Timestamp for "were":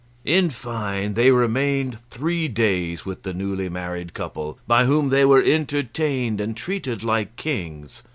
5.25-5.43